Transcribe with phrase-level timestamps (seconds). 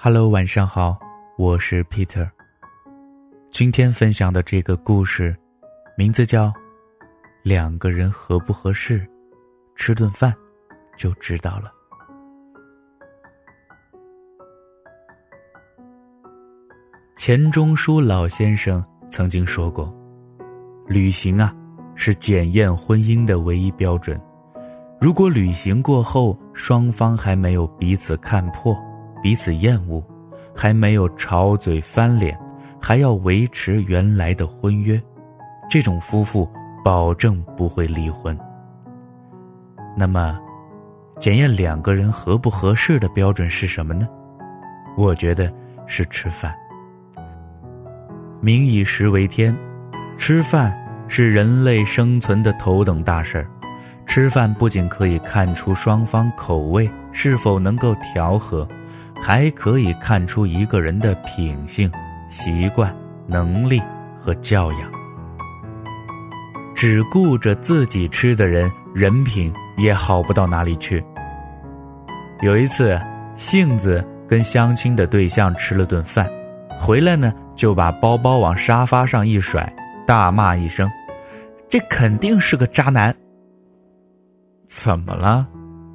[0.00, 0.96] Hello，晚上好，
[1.36, 2.30] 我是 Peter。
[3.50, 5.36] 今天分享的这个故事，
[5.96, 6.46] 名字叫
[7.42, 9.04] 《两个人合不合适，
[9.74, 10.32] 吃顿饭
[10.96, 11.72] 就知道了》。
[17.16, 18.80] 钱钟书老先生
[19.10, 19.92] 曾经说过
[20.86, 21.52] ：“旅行啊，
[21.96, 24.16] 是检验婚姻的唯一标准。
[25.00, 28.78] 如果旅行过后，双方还没有彼此看破。”
[29.22, 30.02] 彼此厌恶，
[30.54, 32.38] 还没有吵嘴翻脸，
[32.80, 35.00] 还要维持原来的婚约，
[35.68, 36.48] 这种夫妇
[36.84, 38.38] 保证不会离婚。
[39.96, 40.38] 那么，
[41.18, 44.08] 检验两个人合不合适的标准是什么呢？
[44.96, 45.52] 我觉得
[45.86, 46.54] 是吃饭。
[48.40, 49.56] 民以食为天，
[50.16, 50.72] 吃饭
[51.08, 53.50] 是人类生存的头等大事儿。
[54.06, 58.66] 吃饭不仅可以看出双方口味是否能够调和。
[59.22, 61.90] 还可以看出一个人的品性、
[62.28, 62.94] 习惯、
[63.26, 63.82] 能力
[64.16, 64.90] 和教养。
[66.74, 71.04] 只顾着自己吃的人，人品也好不到哪里去。
[72.40, 72.96] 有一次，
[73.34, 76.30] 杏子跟相亲的对象吃了顿饭，
[76.78, 79.72] 回来呢就把包包往沙发上一甩，
[80.06, 80.88] 大骂一声
[81.68, 83.12] ：“这肯定是个渣男。”
[84.68, 85.48] 怎么了？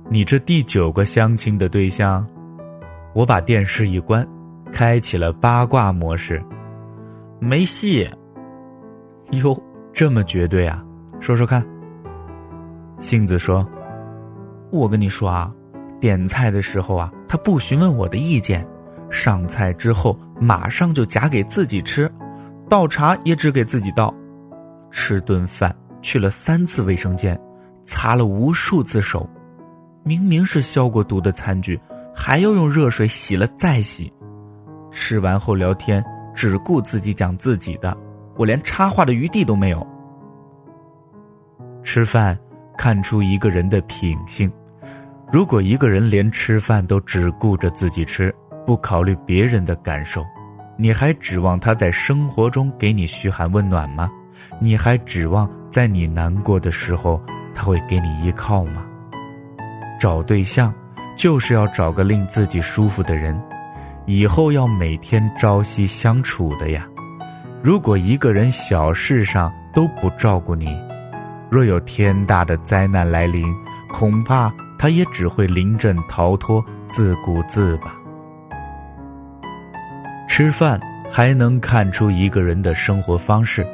[0.10, 2.28] 你这第九个相亲的对象？
[3.14, 4.28] 我把电视一关，
[4.72, 6.44] 开启了八卦模式。
[7.40, 8.10] 没戏。
[9.32, 9.56] 哟，
[9.94, 10.84] 这么绝对啊？
[11.20, 11.64] 说说看。
[13.00, 13.68] 杏子说
[14.72, 15.52] ：“我跟你说啊，
[16.00, 18.68] 点菜的时候啊，他不询问我的意见，
[19.10, 22.12] 上菜之后马上就夹给自己吃，
[22.70, 24.14] 倒茶也只给自己倒，
[24.90, 27.40] 吃顿饭去了三次卫生间，
[27.84, 29.30] 擦了无数次手，
[30.04, 31.80] 明明是消过毒的餐具。”
[32.16, 34.12] 还要用热水洗了再洗，
[34.92, 37.96] 吃完后聊天只顾自己讲自己的，
[38.38, 39.86] 我连插话的余地都没有。
[41.84, 42.38] 吃饭
[42.78, 44.52] 看出一个人的品性，
[45.32, 48.34] 如果一个人连吃饭都只顾着自己吃，
[48.66, 50.24] 不考虑别人的感受，
[50.78, 54.10] 你还指望他在生活中给你嘘寒问暖吗？
[54.60, 57.22] 你还指望在你难过的时候
[57.54, 58.86] 他会给你依靠吗？
[60.00, 60.74] 找对象。
[61.16, 63.40] 就是要找个令自己舒服的人，
[64.06, 66.88] 以后要每天朝夕相处的呀。
[67.62, 70.68] 如果一个人小事上都不照顾你，
[71.50, 73.46] 若有天大的灾难来临，
[73.90, 77.96] 恐怕他也只会临阵逃脱，自顾自吧。
[80.28, 80.80] 吃饭
[81.12, 83.66] 还能看出一个人的生活方式。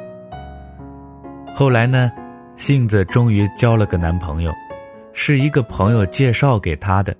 [1.54, 2.10] 后来呢，
[2.56, 4.52] 杏子终于交了个男朋友，
[5.12, 7.16] 是一个朋友介绍给她的。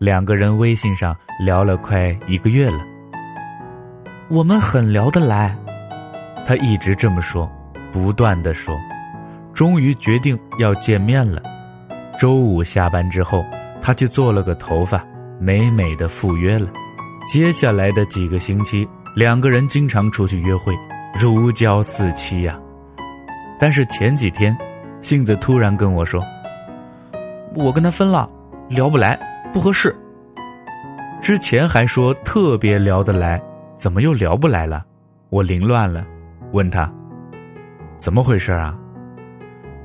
[0.00, 2.78] 两个人微信上聊了快一个月了，
[4.30, 5.54] 我们很聊得来，
[6.46, 7.46] 他一直这么说，
[7.92, 8.74] 不断的说，
[9.52, 11.42] 终于决定要见面了。
[12.18, 13.44] 周五下班之后，
[13.78, 15.04] 他去做了个头发，
[15.38, 16.70] 美美的赴约了。
[17.26, 20.72] 接下来的几个星期，两个人经常出去约会，
[21.14, 22.58] 如胶似漆呀。
[23.58, 24.56] 但是前几天，
[25.02, 26.24] 杏子突然跟我说，
[27.54, 28.26] 我跟他分了，
[28.70, 29.20] 聊不来。
[29.52, 29.94] 不合适。
[31.20, 33.40] 之前还说特别聊得来，
[33.76, 34.84] 怎么又聊不来了？
[35.28, 36.06] 我凌乱了，
[36.52, 36.90] 问他
[37.98, 38.76] 怎么回事啊？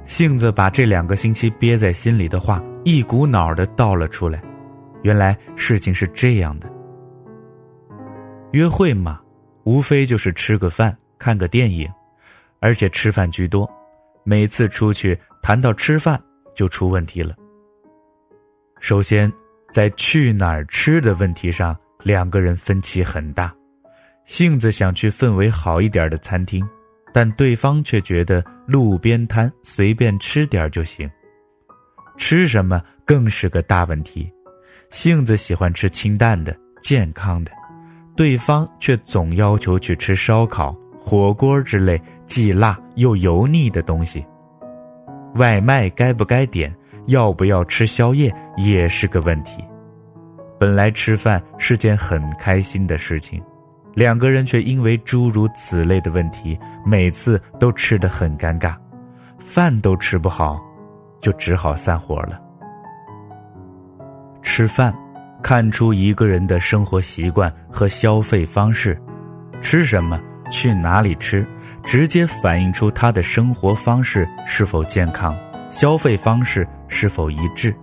[0.05, 4.41] 杏子把这两个星期憋在心里的话一股脑的倒了出来。
[5.01, 6.71] 原来事情是这样的：
[8.51, 9.19] 约会嘛，
[9.65, 11.91] 无非就是吃个饭、看个电影，
[12.59, 13.69] 而且吃饭居多。
[14.23, 16.19] 每次出去谈到吃饭，
[16.55, 17.35] 就出问题了。
[18.79, 19.31] 首先。
[19.75, 23.53] 在去哪儿吃的问题上，两个人分歧很大。
[24.23, 26.65] 杏子想去氛围好一点的餐厅，
[27.11, 31.11] 但对方却觉得路边摊随便吃点就行。
[32.15, 34.31] 吃什么更是个大问题。
[34.91, 37.51] 杏子喜欢吃清淡的、健康的，
[38.15, 44.25] 对方却总要求去吃烧烤、火锅之类既辣又油腻的东西。
[45.33, 46.73] 外卖该不该点？
[47.07, 49.63] 要不要吃宵夜也是个问题。
[50.59, 53.43] 本来吃饭是件很开心的事情，
[53.93, 58.73] 两个人却因为诸如此类的问题，每次都吃得很尴尬，
[59.37, 60.55] 饭都吃不好，
[61.19, 62.39] 就只好散伙了。
[64.41, 64.95] 吃饭，
[65.43, 68.99] 看出一个人的生活习惯和消费方式，
[69.59, 70.17] 吃什么，
[70.49, 71.45] 去哪里吃，
[71.83, 75.35] 直接反映出他的生活方式是否健康。
[75.69, 77.75] 消费方式是否一致？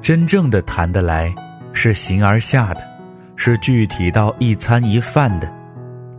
[0.00, 1.34] 真正的谈得来，
[1.72, 2.80] 是形而下的，
[3.36, 5.52] 是具体到一餐一饭的，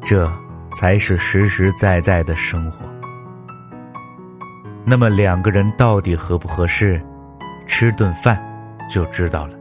[0.03, 0.31] 这
[0.73, 2.85] 才是实实在在的生活。
[4.85, 7.01] 那么两个人到底合不合适，
[7.65, 8.39] 吃顿饭
[8.89, 9.57] 就知道了。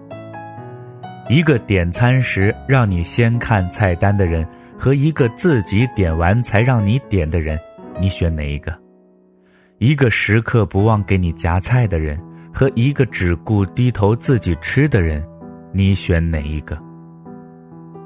[1.29, 7.59] 一个点餐时让你先看菜单的人，和一个自己点完才让你点的人，
[8.01, 8.77] 你选哪一个？
[9.81, 12.21] 一个时刻不忘给你夹菜的人，
[12.53, 15.27] 和一个只顾低头自己吃的人，
[15.73, 16.79] 你选哪一个？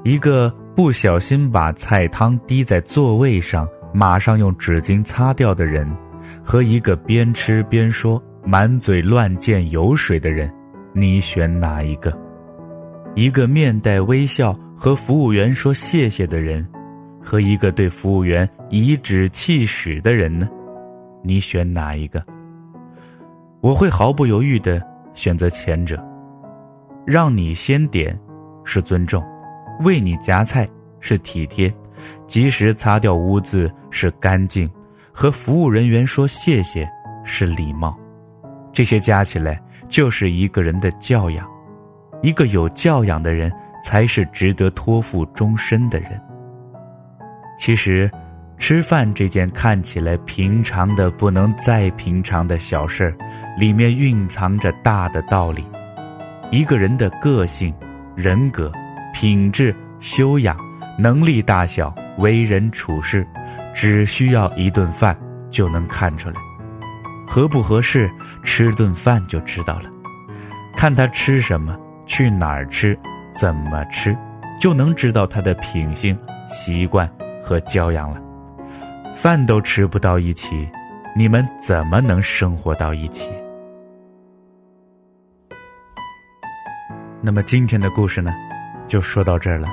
[0.05, 5.85] 一个不小心把菜汤滴在座位上，马上用纸巾擦掉的人，
[6.41, 10.49] 和一个边吃边说、满嘴乱溅油水的人，
[10.93, 12.17] 你选哪一个？
[13.15, 16.65] 一个面带微笑和服务员说谢谢的人，
[17.21, 20.47] 和一个对服务员颐指气使的人呢？
[21.25, 22.23] 你选哪一个？
[23.61, 24.79] 我会毫不犹豫的
[25.15, 25.99] 选择前者。
[27.05, 28.17] 让你先点，
[28.63, 29.23] 是尊重。
[29.83, 30.67] 为你夹菜
[30.99, 31.73] 是体贴，
[32.27, 34.69] 及时擦掉污渍是干净，
[35.11, 36.87] 和服务人员说谢谢
[37.23, 37.91] 是礼貌，
[38.71, 41.47] 这些加起来就是一个人的教养。
[42.21, 43.51] 一个有教养的人，
[43.83, 46.21] 才是值得托付终身的人。
[47.57, 48.09] 其实，
[48.57, 53.15] 吃饭这件看起来平常的不能再平常的小事儿，
[53.59, 55.63] 里面蕴藏着大的道理。
[56.51, 57.73] 一个人的个性、
[58.15, 58.71] 人格。
[59.13, 60.57] 品质、修养、
[60.99, 63.25] 能力大小、为人处事，
[63.73, 65.17] 只需要一顿饭
[65.49, 66.35] 就能看出来。
[67.25, 68.11] 合不合适，
[68.43, 69.83] 吃顿饭就知道了。
[70.75, 72.99] 看他吃什么，去哪儿吃，
[73.33, 74.13] 怎么吃，
[74.59, 76.13] 就能知道他的品性、
[76.49, 77.09] 习惯
[77.41, 78.21] 和教养了。
[79.15, 80.69] 饭都吃不到一起，
[81.15, 83.31] 你们怎么能生活到一起？
[87.21, 88.33] 那么今天的故事呢？
[88.89, 89.69] 就说到这儿了，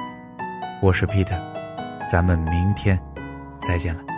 [0.80, 1.38] 我是 Peter，
[2.10, 2.96] 咱们明天
[3.58, 4.11] 再见了。